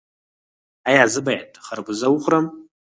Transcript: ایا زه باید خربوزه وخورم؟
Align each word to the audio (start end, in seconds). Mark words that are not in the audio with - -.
ایا 0.89 1.03
زه 1.13 1.19
باید 1.27 1.51
خربوزه 1.65 2.07
وخورم؟ 2.09 2.45